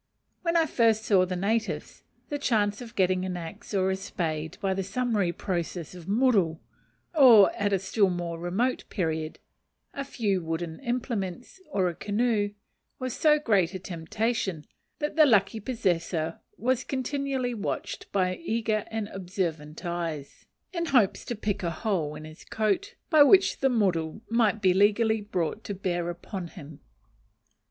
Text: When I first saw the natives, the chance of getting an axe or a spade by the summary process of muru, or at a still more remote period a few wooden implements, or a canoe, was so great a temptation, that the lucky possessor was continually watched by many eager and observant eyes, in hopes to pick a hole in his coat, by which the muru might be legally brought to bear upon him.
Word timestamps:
When 0.41 0.57
I 0.57 0.65
first 0.65 1.03
saw 1.05 1.27
the 1.27 1.35
natives, 1.35 2.01
the 2.29 2.39
chance 2.39 2.81
of 2.81 2.95
getting 2.95 3.23
an 3.23 3.37
axe 3.37 3.71
or 3.71 3.91
a 3.91 3.95
spade 3.95 4.57
by 4.59 4.73
the 4.73 4.81
summary 4.81 5.31
process 5.31 5.93
of 5.93 6.07
muru, 6.09 6.57
or 7.13 7.51
at 7.53 7.71
a 7.71 7.77
still 7.77 8.09
more 8.09 8.39
remote 8.39 8.85
period 8.89 9.37
a 9.93 10.03
few 10.03 10.41
wooden 10.43 10.79
implements, 10.79 11.61
or 11.69 11.87
a 11.87 11.93
canoe, 11.93 12.55
was 12.97 13.13
so 13.13 13.37
great 13.37 13.75
a 13.75 13.79
temptation, 13.79 14.65
that 14.97 15.17
the 15.17 15.25
lucky 15.27 15.59
possessor 15.59 16.39
was 16.57 16.83
continually 16.83 17.53
watched 17.53 18.11
by 18.11 18.31
many 18.31 18.41
eager 18.41 18.85
and 18.87 19.07
observant 19.09 19.85
eyes, 19.85 20.45
in 20.73 20.87
hopes 20.87 21.23
to 21.25 21.35
pick 21.35 21.61
a 21.61 21.69
hole 21.69 22.15
in 22.15 22.25
his 22.25 22.43
coat, 22.43 22.95
by 23.11 23.21
which 23.21 23.59
the 23.59 23.69
muru 23.69 24.21
might 24.31 24.63
be 24.63 24.73
legally 24.73 25.21
brought 25.21 25.63
to 25.63 25.75
bear 25.75 26.09
upon 26.09 26.47
him. 26.47 26.79